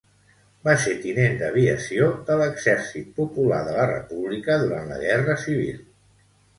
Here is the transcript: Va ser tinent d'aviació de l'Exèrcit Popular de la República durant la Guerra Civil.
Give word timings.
Va 0.67 0.73
ser 0.85 0.95
tinent 1.03 1.37
d'aviació 1.41 2.09
de 2.31 2.39
l'Exèrcit 2.41 3.13
Popular 3.23 3.63
de 3.71 3.79
la 3.79 3.87
República 3.95 4.61
durant 4.67 4.93
la 4.95 5.03
Guerra 5.07 5.41
Civil. 5.49 5.83